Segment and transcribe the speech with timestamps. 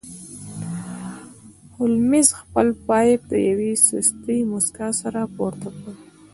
[1.75, 5.93] هولمز خپل پایپ د یوې سستې موسکا سره پورته کړ